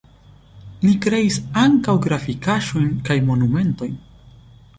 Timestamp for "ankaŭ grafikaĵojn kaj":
1.63-3.19